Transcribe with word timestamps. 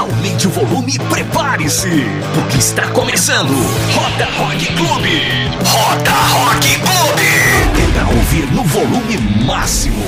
Aumente 0.00 0.46
o 0.46 0.50
volume 0.50 0.94
e 0.94 0.98
prepare-se, 0.98 2.06
porque 2.32 2.56
está 2.56 2.86
começando 2.88 3.52
Rota 3.94 4.24
Rock 4.38 4.64
Clube. 4.72 5.22
Rota 5.62 6.10
Rock 6.10 6.78
Clube. 6.78 7.76
Tenta 7.76 8.06
ouvir 8.06 8.46
no 8.50 8.64
volume 8.64 9.18
máximo. 9.44 10.02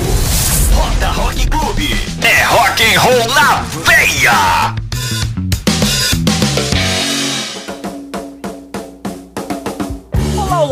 Rota 0.73 1.09
Rock 1.09 1.47
Clube. 1.47 1.95
É 2.23 2.43
rock 2.45 2.83
and 2.83 2.99
roll 3.01 3.33
na 3.35 3.61
veia. 3.85 4.92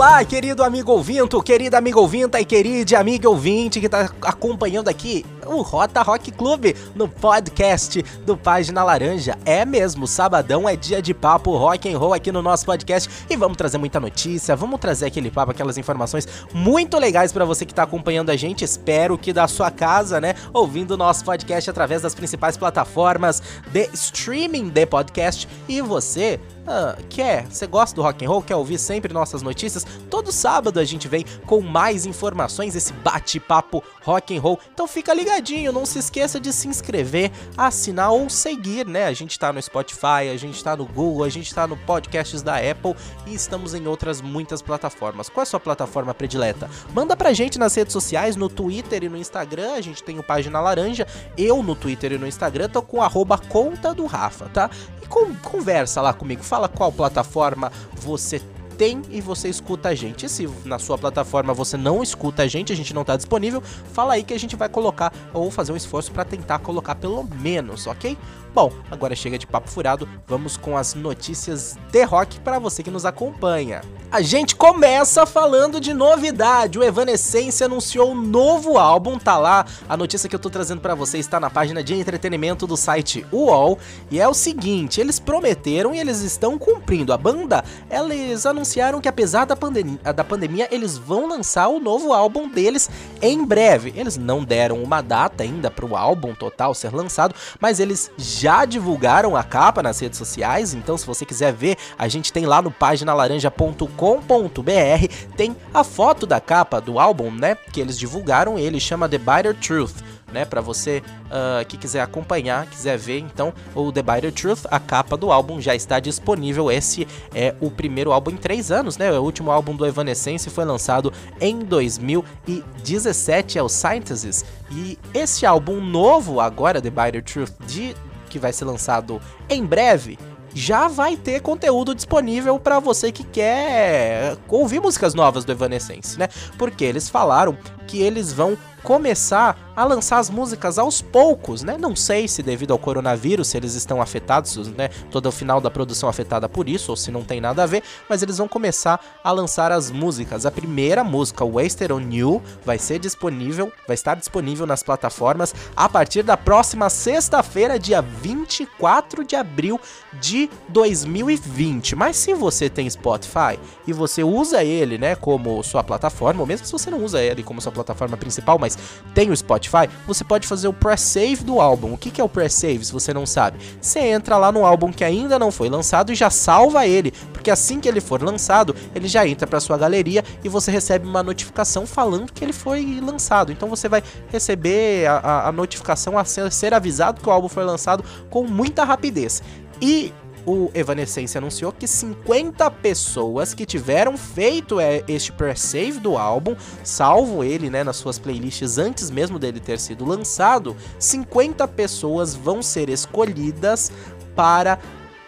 Olá, 0.02 0.26
querido 0.26 0.64
amigo 0.64 0.92
ouvinto, 0.92 1.44
querida 1.44 1.78
amiga 1.78 2.00
ouvinta 2.00 2.42
e 2.42 2.44
querida 2.44 2.98
amiga 2.98 3.30
ouvinte 3.30 3.80
que 3.80 3.86
está 3.86 4.10
acompanhando 4.24 4.88
aqui 4.88 5.24
o 5.46 5.62
Rota 5.62 6.02
Rock 6.02 6.32
Clube 6.32 6.76
no 6.96 7.08
podcast 7.08 8.02
do 8.26 8.36
Página 8.36 8.84
Laranja. 8.84 9.38
É 9.46 9.64
mesmo, 9.64 10.08
sabadão 10.08 10.68
é 10.68 10.76
dia 10.76 11.04
de 11.04 11.14
papo 11.14 11.56
rock 11.56 11.88
and 11.88 12.00
roll 12.00 12.16
aqui 12.16 12.32
no 12.32 12.42
nosso 12.42 12.66
podcast 12.66 13.08
e 13.30 13.36
vamos 13.36 13.58
trazer 13.58 13.78
muita 13.78 14.00
notícia, 14.00 14.56
vamos 14.56 14.80
trazer 14.80 15.06
aquele 15.06 15.30
papo, 15.30 15.52
aquelas 15.52 15.78
informações 15.78 16.28
muito 16.52 16.98
legais 16.98 17.32
para 17.32 17.46
você 17.46 17.64
que 17.64 17.72
está 17.72 17.84
acompanhando 17.84 18.32
a 18.32 18.36
gente. 18.36 18.64
Espero 18.64 19.20
que 19.20 19.32
da 19.32 19.48
sua 19.48 19.70
casa, 19.70 20.20
né, 20.20 20.34
ouvindo 20.52 20.92
o 20.92 20.98
nosso 20.98 21.24
podcast 21.24 21.70
através 21.70 22.02
das 22.02 22.16
principais 22.16 22.58
plataformas 22.58 23.40
de 23.72 23.88
streaming 23.94 24.70
de 24.70 24.86
podcast 24.88 25.48
e 25.70 25.80
você 25.80 26.40
ah, 26.68 26.96
quer? 27.10 27.48
Você 27.48 27.66
gosta 27.66 27.96
do 27.96 28.02
rock 28.02 28.24
and 28.24 28.30
roll? 28.30 28.42
Quer 28.42 28.56
ouvir 28.56 28.78
sempre 28.78 29.14
nossas 29.14 29.42
notícias? 29.42 29.86
Todo 30.10 30.32
sábado 30.32 30.80
a 30.80 30.86
gente 30.86 31.08
vem 31.08 31.26
com 31.46 31.60
mais 31.60 32.06
informações, 32.06 32.76
esse 32.76 32.94
bate-papo 32.94 33.84
rock 34.04 34.38
and 34.38 34.42
roll. 34.42 34.60
Então 34.74 34.88
fica 34.88 35.14
ligadinho, 35.14 35.72
não 35.72 35.86
se 35.86 36.00
esqueça 36.00 36.40
de 36.40 36.54
se 36.54 36.68
inscrever, 36.68 37.32
assinar 37.58 38.12
ou 38.12 38.30
seguir, 38.30 38.86
né? 38.86 39.06
A 39.06 39.14
gente 39.14 39.38
tá 39.40 39.52
no 39.52 39.62
Spotify, 39.62 40.30
a 40.32 40.38
gente 40.38 40.64
tá 40.64 40.76
no 40.76 40.86
Google, 40.86 41.24
a 41.24 41.30
gente 41.30 41.54
tá 41.54 41.66
no 41.66 41.76
podcasts 41.76 42.42
da 42.42 42.58
Apple 42.58 42.96
e 43.26 43.34
estamos 43.34 43.74
em 43.74 43.88
outras 43.88 44.22
muitas 44.22 44.62
plataformas. 44.62 45.30
Qual 45.30 45.42
é 45.42 45.44
a 45.44 45.46
sua 45.46 45.60
plataforma 45.60 46.14
predileta? 46.14 46.70
Manda 46.94 47.18
pra 47.18 47.34
gente 47.34 47.58
nas 47.58 47.74
redes 47.74 47.94
sociais, 47.94 48.36
no 48.36 48.50
Twitter 48.50 49.04
e 49.04 49.10
no 49.10 49.18
Instagram, 49.18 49.74
a 49.74 49.82
gente 49.82 50.04
tem 50.04 50.20
o 50.20 50.24
Página 50.24 50.62
Laranja. 50.62 51.08
Eu 51.38 51.64
no 51.64 51.76
Twitter 51.76 52.14
e 52.14 52.18
no 52.18 52.28
Instagram 52.28 52.70
tô 52.70 52.82
com 52.82 53.02
arroba 53.02 53.38
conta 53.38 53.94
do 53.94 54.06
Rafa, 54.06 54.48
tá? 54.50 54.70
E 55.02 55.08
com, 55.08 55.34
conversa 55.36 56.02
lá 56.02 56.14
comigo, 56.14 56.44
fala 56.52 56.68
qual 56.68 56.92
plataforma 56.92 57.72
você 57.94 58.42
tem 58.82 59.00
e 59.12 59.22
você 59.22 59.48
escuta 59.48 59.90
a 59.90 59.94
gente. 59.94 60.26
E 60.26 60.30
se 60.30 60.50
na 60.66 60.80
sua 60.80 60.98
plataforma 60.98 61.54
você 61.54 61.78
não 61.78 62.02
escuta 62.02 62.42
a 62.42 62.48
gente, 62.48 62.74
a 62.74 62.76
gente 62.76 62.96
não 62.96 63.04
tá 63.04 63.16
disponível, 63.16 63.62
fala 63.94 64.14
aí 64.14 64.24
que 64.24 64.34
a 64.34 64.40
gente 64.40 64.56
vai 64.56 64.68
colocar 64.68 65.14
ou 65.36 65.52
fazer 65.52 65.72
um 65.72 65.76
esforço 65.76 66.12
para 66.12 66.26
tentar 66.26 66.58
colocar 66.58 66.96
pelo 66.96 67.24
menos, 67.24 67.86
ok? 67.86 68.18
Bom, 68.54 68.70
agora 68.90 69.16
chega 69.16 69.38
de 69.38 69.48
papo 69.48 69.70
furado, 69.70 70.10
vamos 70.28 70.58
com 70.58 70.76
as 70.76 70.94
notícias 70.94 71.78
de 71.90 72.04
rock 72.04 72.40
para 72.42 72.60
você 72.60 72.84
que 72.84 72.92
nos 72.92 73.06
acompanha. 73.06 73.82
A 74.12 74.22
gente 74.22 74.58
começa 74.58 75.26
falando 75.26 75.80
de 75.80 75.94
novidade. 75.94 76.78
O 76.78 76.84
Evanescence 76.84 77.64
anunciou 77.64 78.12
um 78.12 78.16
novo 78.16 78.78
álbum, 78.78 79.18
tá 79.18 79.38
lá. 79.38 79.66
A 79.88 79.96
notícia 79.96 80.28
que 80.28 80.36
eu 80.36 80.40
tô 80.40 80.50
trazendo 80.50 80.82
para 80.82 80.94
você 80.94 81.18
está 81.18 81.40
na 81.40 81.50
página 81.50 81.82
de 81.82 81.94
entretenimento 81.94 82.68
do 82.68 82.76
site 82.76 83.26
UOL, 83.32 83.80
e 84.10 84.20
é 84.20 84.28
o 84.28 84.34
seguinte, 84.34 85.00
eles 85.00 85.18
prometeram 85.18 85.96
e 85.96 86.00
eles 86.00 86.20
estão 86.20 86.58
cumprindo. 86.58 87.14
A 87.14 87.18
banda, 87.18 87.64
eles 87.90 88.46
anunciaram 88.46 88.71
que 89.02 89.10
apesar 89.10 89.46
da, 89.46 89.56
pandem 89.56 90.00
da 90.16 90.24
pandemia, 90.24 90.68
eles 90.72 90.98
vão 90.98 91.28
lançar 91.28 91.68
o 91.68 91.80
novo 91.80 92.14
álbum 92.14 92.50
deles 92.50 92.90
em 93.22 93.46
breve. 93.46 93.94
Eles 93.96 94.18
não 94.18 94.44
deram 94.44 94.82
uma 94.82 95.02
data 95.02 95.44
ainda 95.44 95.70
para 95.70 95.86
o 95.86 95.96
álbum 95.96 96.34
total 96.34 96.74
ser 96.74 96.94
lançado, 96.94 97.36
mas 97.60 97.80
eles 97.80 98.10
já 98.18 98.66
divulgaram 98.66 99.36
a 99.36 99.44
capa 99.44 99.84
nas 99.84 100.00
redes 100.00 100.18
sociais, 100.18 100.74
então 100.74 100.98
se 100.98 101.06
você 101.06 101.26
quiser 101.26 101.54
ver, 101.54 101.78
a 101.98 102.08
gente 102.08 102.32
tem 102.32 102.46
lá 102.46 102.62
no 102.62 102.72
paginalaranja.com.br, 102.72 105.36
tem 105.36 105.56
a 105.74 105.84
foto 105.84 106.26
da 106.26 106.40
capa 106.40 106.80
do 106.80 107.00
álbum, 107.00 107.32
né, 107.32 107.58
que 107.72 107.82
eles 107.82 107.98
divulgaram, 107.98 108.58
ele 108.58 108.80
chama 108.80 109.10
The 109.10 109.18
Bitter 109.18 109.56
Truth 109.56 109.96
né? 110.32 110.46
Para 110.46 110.62
você 110.62 111.04
uh, 111.28 111.66
que 111.66 111.78
quiser 111.78 112.02
acompanhar, 112.02 112.66
quiser 112.68 112.98
ver, 112.98 113.20
então 113.20 113.54
o 113.76 113.92
The 113.92 114.02
Bitter 114.02 114.32
Truth, 114.32 114.66
a 114.70 114.80
capa 114.80 115.16
do 115.18 115.32
álbum 115.32 115.60
já 115.62 115.76
está 115.76 116.00
disponível. 116.00 116.72
Esse 116.72 117.08
é 117.34 117.56
o 117.60 117.70
primeiro 117.70 118.12
álbum 118.12 118.32
em 118.32 118.38
três 118.38 118.72
anos, 118.72 118.98
né? 118.98 119.12
O 119.12 119.24
último 119.24 119.52
álbum 119.52 119.76
do 119.76 119.86
Evanescence 119.86 120.50
foi 120.50 120.66
lançado 120.66 121.14
em 121.40 121.60
2017, 121.60 123.58
é 123.58 123.64
o 123.64 123.70
Synthesis. 123.70 124.46
E 124.72 124.98
esse 125.14 125.46
álbum 125.46 125.82
novo 125.82 126.40
agora, 126.40 126.82
The 126.82 126.90
Bitter 126.90 127.24
Truth, 127.24 127.54
de 127.66 127.96
que 128.30 128.40
vai 128.40 128.54
ser 128.54 128.66
lançado 128.66 129.22
em 129.50 129.66
breve, 129.66 130.18
já 130.54 130.88
vai 130.88 131.16
ter 131.16 131.42
conteúdo 131.42 131.96
disponível 131.96 132.60
para 132.60 132.80
você 132.80 133.12
que 133.12 133.24
quer 133.24 134.38
ouvir 134.48 134.80
músicas 134.80 135.14
novas 135.14 135.46
do 135.46 135.52
Evanescence, 135.52 136.18
né? 136.18 136.28
Porque 136.58 136.84
eles 136.84 137.10
falaram 137.10 137.58
que 137.88 138.02
eles 138.02 138.34
vão 138.34 138.58
começar 138.84 139.72
a 139.76 139.84
lançar 139.84 140.20
as 140.20 140.30
músicas 140.30 140.78
aos 140.78 141.02
poucos, 141.02 141.64
né? 141.64 141.78
Não 141.78 141.96
sei 141.96 142.28
se 142.28 142.44
devido 142.44 142.72
ao 142.72 142.80
coronavírus, 142.80 143.48
se 143.48 143.58
eles 143.58 143.74
estão 143.74 144.02
afetados, 144.02 144.68
né? 144.68 144.90
Todo 145.10 145.28
o 145.28 145.32
final 145.32 145.62
da 145.62 145.72
produção 145.72 146.10
afetada 146.10 146.50
por 146.50 146.68
isso, 146.68 146.92
ou 146.92 146.98
se 146.98 147.12
não 147.12 147.24
tem 147.24 147.40
nada 147.40 147.64
a 147.64 147.66
ver, 147.66 147.84
mas 148.10 148.22
eles 148.22 148.38
vão 148.38 148.48
começar 148.48 149.00
a 149.24 149.32
lançar 149.32 149.72
as 149.72 149.90
músicas. 149.90 150.46
A 150.46 150.52
primeira 150.52 151.04
música, 151.04 151.46
Wasted 151.46 151.92
on 151.92 152.12
You, 152.12 152.42
vai 152.66 152.78
ser 152.78 153.00
disponível, 153.00 153.72
vai 153.88 153.96
estar 153.96 154.16
disponível 154.16 154.66
nas 154.66 154.84
plataformas 154.84 155.54
a 155.76 155.88
partir 155.88 156.24
da 156.24 156.36
próxima 156.36 156.90
sexta-feira, 156.90 157.80
dia 157.80 158.02
24 158.02 159.24
de 159.24 159.36
abril 159.36 159.80
de 160.20 160.50
2020. 160.70 161.96
Mas 161.96 162.18
se 162.18 162.34
você 162.34 162.70
tem 162.70 162.90
Spotify 162.90 163.60
e 163.88 163.94
você 163.94 164.24
usa 164.24 164.64
ele, 164.64 164.98
né, 164.98 165.16
como 165.16 165.64
sua 165.64 165.84
plataforma, 165.84 166.42
ou 166.42 166.48
mesmo 166.48 166.66
se 166.66 166.72
você 166.72 166.90
não 166.90 167.04
usa 167.04 167.22
ele 167.22 167.44
como 167.44 167.62
sua 167.62 167.72
plataforma 167.72 168.18
principal, 168.18 168.60
mas 168.60 168.71
tem 169.14 169.30
o 169.30 169.36
Spotify, 169.36 169.90
você 170.08 170.24
pode 170.24 170.48
fazer 170.48 170.68
o 170.68 170.74
pré-save 170.74 171.44
do 171.44 171.60
álbum. 171.60 171.94
O 171.94 171.98
que, 171.98 172.22
é 172.22 172.24
o 172.24 172.30
pré-save, 172.30 172.86
se 172.86 172.94
você 172.94 173.14
não 173.14 173.26
sabe? 173.26 173.60
Você 173.82 174.00
entra 174.00 174.38
lá 174.38 174.52
no 174.52 174.66
álbum 174.66 174.92
que 174.92 175.04
ainda 175.04 175.38
não 175.38 175.52
foi 175.52 175.70
lançado 175.70 176.12
e 176.12 176.16
já 176.16 176.30
salva 176.30 176.88
ele, 176.88 177.12
porque 177.34 177.52
assim 177.52 177.80
que 177.80 177.88
ele 177.88 178.00
for 178.00 178.22
lançado, 178.22 178.76
ele 178.96 179.08
já 179.08 179.28
entra 179.28 179.46
para 179.46 179.60
sua 179.60 179.78
galeria 179.78 180.24
e 180.44 180.50
você 180.50 180.72
recebe 180.72 181.08
uma 181.08 181.24
notificação 181.24 181.86
falando 181.86 182.32
que 182.32 182.44
ele 182.44 182.54
foi 182.54 183.00
lançado. 183.02 183.52
Então 183.52 183.68
você 183.68 183.90
vai 183.90 184.04
receber 184.30 185.08
a, 185.08 185.18
a, 185.18 185.48
a 185.50 185.52
notificação 185.52 186.18
a 186.18 186.24
ser, 186.24 186.52
ser 186.52 186.74
avisado 186.74 187.22
que 187.22 187.28
o 187.28 187.32
álbum 187.32 187.50
foi 187.50 187.64
lançado 187.64 188.04
com 188.30 188.46
muita 188.46 188.84
rapidez. 188.84 189.42
E 189.82 190.14
o 190.46 190.72
Evanescence 190.74 191.38
anunciou 191.38 191.72
que 191.72 191.88
50 191.88 192.70
pessoas 192.72 193.54
que 193.54 193.66
tiveram 193.66 194.18
feito 194.18 194.80
é, 194.80 195.04
este 195.08 195.32
pre-save 195.32 196.00
do 196.00 196.18
álbum, 196.18 196.56
salvo 196.84 197.44
ele 197.44 197.70
né, 197.70 197.84
nas 197.84 197.98
suas 197.98 198.18
playlists 198.18 198.78
antes 198.78 199.10
mesmo 199.10 199.38
dele 199.38 199.60
ter 199.60 199.80
sido 199.80 200.06
lançado, 200.06 200.76
50 201.00 201.68
pessoas 201.70 202.36
vão 202.36 202.62
ser 202.62 202.90
escolhidas 202.90 203.92
para 204.36 204.80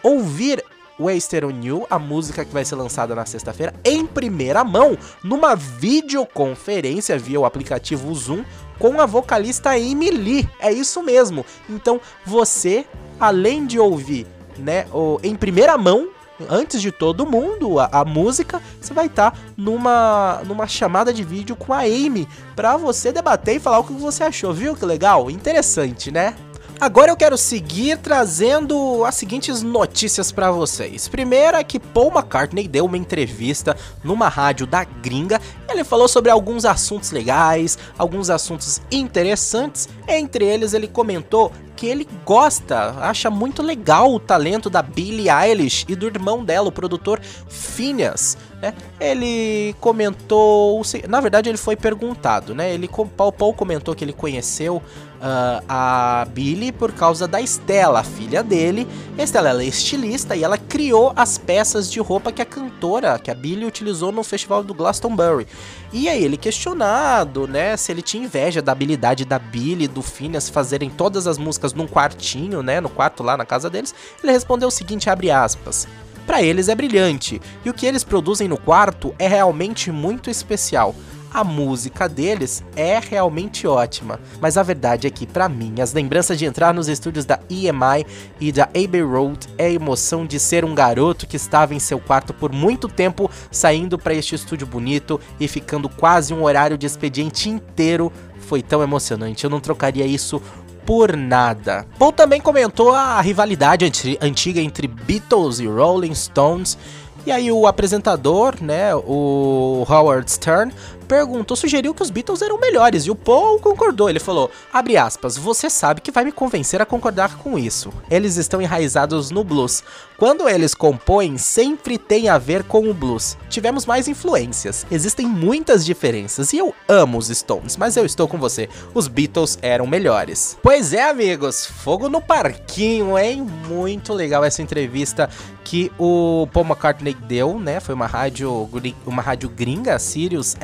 ouvir 0.02 0.64
Wasted 1.00 1.46
on 1.46 1.62
You, 1.62 1.88
a 1.90 1.98
música 1.98 2.46
que 2.46 2.54
vai 2.54 2.64
ser 2.64 2.76
lançada 2.76 3.16
na 3.16 3.26
sexta-feira, 3.26 3.74
em 3.84 4.06
primeira 4.06 4.64
mão, 4.64 4.98
numa 5.24 5.56
videoconferência 5.56 7.18
via 7.18 7.40
o 7.40 7.46
aplicativo 7.46 8.14
Zoom 8.14 8.44
com 8.78 9.02
a 9.02 9.06
vocalista 9.06 9.72
Lee. 9.76 10.48
É 10.60 10.72
isso 10.72 11.02
mesmo. 11.02 11.46
Então 11.70 12.00
você, 12.26 12.86
além 13.20 13.66
de 13.66 13.80
ouvir 13.80 14.28
né, 14.58 14.86
o, 14.94 15.20
em 15.24 15.36
primeira 15.36 15.78
mão, 15.78 16.10
antes 16.50 16.82
de 16.82 16.92
todo 16.92 17.26
mundo, 17.26 17.80
a, 17.80 17.90
a 17.92 18.06
música, 18.06 18.62
você 18.80 18.94
vai 18.94 19.06
estar 19.06 19.32
tá 19.32 19.38
numa, 19.56 20.42
numa 20.46 20.68
chamada 20.68 21.14
de 21.14 21.24
vídeo 21.24 21.56
com 21.56 21.74
a 21.74 21.80
Amy 21.80 22.28
para 22.56 22.78
você 22.78 23.12
debater 23.12 23.56
e 23.56 23.60
falar 23.60 23.80
o 23.80 23.84
que 23.84 23.94
você 23.94 24.24
achou, 24.24 24.54
viu? 24.54 24.76
Que 24.76 24.86
legal, 24.86 25.30
interessante, 25.30 26.12
né? 26.12 26.36
Agora 26.80 27.12
eu 27.12 27.16
quero 27.16 27.38
seguir 27.38 27.98
trazendo 27.98 29.06
as 29.06 29.16
seguintes 29.16 29.62
notícias 29.62 30.32
para 30.32 30.52
vocês. 30.52 31.08
Primeira 31.08 31.60
é 31.60 31.64
que 31.64 31.80
Paul 31.80 32.12
McCartney 32.12 32.68
deu 32.68 32.86
uma 32.86 32.98
entrevista 32.98 33.78
numa 34.04 34.28
rádio 34.28 34.68
da 34.68 34.84
gringa. 34.84 35.40
Ele 35.70 35.84
falou 35.84 36.08
sobre 36.08 36.30
alguns 36.30 36.66
assuntos 36.66 37.12
legais, 37.12 37.78
alguns 37.98 38.30
assuntos 38.30 38.82
interessantes. 38.92 39.88
Entre 40.08 40.46
eles, 40.46 40.74
ele 40.74 40.88
comentou 40.88 41.52
que 41.76 41.88
ele 41.88 42.08
gosta, 42.26 42.96
acha 43.00 43.30
muito 43.30 43.62
legal 43.62 44.14
o 44.14 44.20
talento 44.20 44.70
da 44.70 44.82
Billie 44.82 45.30
Eilish 45.30 45.86
e 45.88 45.96
do 45.96 46.06
irmão 46.06 46.44
dela, 46.44 46.68
o 46.68 46.72
produtor 46.72 47.20
Phineas. 47.48 48.38
Né? 48.64 48.74
Ele 48.98 49.76
comentou, 49.82 50.82
na 51.10 51.20
verdade 51.20 51.50
ele 51.50 51.58
foi 51.58 51.76
perguntado, 51.76 52.56
né? 52.56 52.74
Ele 52.74 52.88
Paul, 52.88 53.30
Paul 53.30 53.54
comentou 53.54 53.94
que 53.94 54.06
ele 54.06 54.14
conheceu 54.14 54.78
uh, 54.78 55.62
a 55.68 56.26
Billy 56.30 56.72
por 56.72 56.94
causa 56.94 57.28
da 57.28 57.42
Estela, 57.42 58.00
a 58.00 58.04
filha 58.06 58.42
dele. 58.42 58.88
A 59.18 59.22
Estela 59.22 59.50
ela 59.50 59.62
é 59.62 59.66
estilista 59.66 60.34
e 60.34 60.46
ela 60.46 60.58
criou 60.58 61.12
as 61.14 61.38
peças 61.38 61.92
de 61.92 62.00
roupa 62.00 62.32
que 62.32 62.42
a 62.42 62.46
cantora, 62.46 63.20
que 63.20 63.30
a 63.30 63.36
Billy 63.36 63.66
utilizou 63.66 64.14
no 64.14 64.24
festival 64.24 64.64
do 64.64 64.74
Glastonbury. 64.74 65.46
E 65.92 66.08
aí 66.08 66.24
ele 66.24 66.38
questionado, 66.38 67.46
né, 67.46 67.76
se 67.76 67.92
ele 67.92 68.02
tinha 68.02 68.24
inveja 68.24 68.62
da 68.62 68.72
habilidade 68.72 69.26
da 69.26 69.38
Billy 69.38 69.84
e 69.84 69.88
do 69.90 70.02
Phineas 70.02 70.48
fazerem 70.48 70.90
todas 70.90 71.28
as 71.28 71.38
músicas 71.38 71.74
num 71.74 71.86
quartinho, 71.86 72.64
né, 72.64 72.80
no 72.80 72.88
quarto 72.88 73.24
lá 73.24 73.36
na 73.36 73.46
casa 73.46 73.70
deles, 73.70 73.94
ele 74.24 74.32
respondeu 74.32 74.70
o 74.70 74.72
seguinte, 74.72 75.10
abre 75.10 75.32
aspas: 75.32 75.86
para 76.26 76.42
eles 76.42 76.70
é 76.70 76.76
brilhante, 76.76 77.42
e 77.64 77.70
o 77.70 77.74
que 77.74 77.86
eles 77.86 78.04
produzem 78.04 78.48
no 78.48 78.58
quarto 78.58 79.14
é 79.20 79.28
realmente 79.28 79.92
muito 79.92 80.30
especial 80.30 80.96
a 81.34 81.44
música 81.44 82.08
deles 82.08 82.64
é 82.76 83.00
realmente 83.00 83.66
ótima. 83.66 84.20
Mas 84.40 84.56
a 84.56 84.64
verdade 84.64 85.08
é 85.08 85.10
que, 85.10 85.26
para 85.26 85.50
mim, 85.50 85.82
as 85.82 85.92
lembranças 85.92 86.38
de 86.38 86.46
entrar 86.46 86.74
nos 86.74 86.88
estúdios 86.88 87.26
da 87.26 87.40
EMI 87.50 88.06
e 88.40 88.52
da 88.52 88.66
Abbey 88.66 89.02
Road 89.02 89.48
é 89.58 89.66
a 89.66 89.72
emoção 89.72 90.26
de 90.26 90.40
ser 90.40 90.64
um 90.64 90.76
garoto 90.76 91.26
que 91.26 91.36
estava 91.36 91.74
em 91.74 91.80
seu 91.80 92.00
quarto 92.00 92.34
por 92.34 92.52
muito 92.52 92.88
tempo, 92.88 93.30
saindo 93.50 93.98
para 93.98 94.14
este 94.14 94.36
estúdio 94.36 94.68
bonito 94.68 95.20
e 95.40 95.48
ficando 95.48 95.90
quase 95.90 96.34
um 96.34 96.44
horário 96.44 96.78
de 96.78 96.86
expediente 96.86 97.50
inteiro. 97.50 98.12
Foi 98.42 98.62
tão 98.62 98.84
emocionante, 98.84 99.44
eu 99.44 99.50
não 99.50 99.60
trocaria 99.60 100.06
isso 100.06 100.42
por 100.86 101.16
nada. 101.16 101.86
Paul 101.98 102.12
também 102.12 102.42
comentou 102.42 102.94
a 102.94 103.20
rivalidade 103.22 103.86
antiga 104.22 104.62
entre 104.62 104.88
Beatles 104.88 105.60
e 105.60 105.68
Rolling 105.68 106.14
Stones. 106.14 106.78
E 107.26 107.32
aí 107.32 107.50
o 107.52 107.66
apresentador, 107.68 108.56
né, 108.62 108.94
o 108.94 109.86
Howard 109.88 110.30
Stern, 110.30 110.74
perguntou, 111.04 111.56
sugeriu 111.56 111.94
que 111.94 112.02
os 112.02 112.10
Beatles 112.10 112.42
eram 112.42 112.60
melhores 112.60 113.06
e 113.06 113.12
o 113.12 113.16
Paul 113.16 113.60
concordou. 113.60 114.10
Ele 114.10 114.20
falou: 114.20 114.50
abre 114.72 114.98
aspas, 114.98 115.38
você 115.38 115.70
sabe 115.70 116.02
que 116.02 116.12
vai 116.12 116.24
me 116.24 116.32
convencer 116.32 116.82
a 116.82 116.86
concordar 116.86 117.38
com 117.38 117.58
isso. 117.60 117.92
Eles 118.10 118.38
estão 118.38 118.62
enraizados 118.62 119.30
no 119.30 119.44
blues. 119.44 119.84
Quando 120.18 120.48
eles 120.48 120.74
compõem, 120.74 121.38
sempre 121.38 121.98
tem 121.98 122.30
a 122.30 122.38
ver 122.38 122.64
com 122.64 122.88
o 122.90 122.94
blues. 122.94 123.38
Tivemos 123.50 123.86
mais 123.86 124.08
influências. 124.08 124.86
Existem 124.90 125.28
muitas 125.28 125.84
diferenças 125.84 126.54
e 126.54 126.58
eu 126.58 126.74
amo 126.88 127.18
os 127.18 127.28
Stones, 127.28 127.76
mas 127.76 127.98
eu 127.98 128.06
estou 128.06 128.28
com 128.28 128.38
você. 128.38 128.70
Os 128.94 129.08
Beatles 129.08 129.58
eram 129.62 129.86
melhores. 129.86 130.58
Pois 130.62 130.94
é, 130.94 131.10
amigos, 131.10 131.66
fogo 131.66 132.08
no 132.08 132.22
parquinho, 132.22 133.18
hein? 133.18 133.46
Muito 133.68 134.14
legal 134.14 134.44
essa 134.44 134.62
entrevista 134.62 135.30
que 135.64 135.92
o 135.98 136.48
Paul 136.52 136.66
McCartney 136.66 137.14
deu, 137.14 137.60
né? 137.60 137.80
Foi 137.80 137.96
uma 137.96 138.06
rádio, 138.06 138.70
uma 139.06 139.22
rádio 139.22 139.50
gringa, 139.50 139.98
Sirius 139.98 140.56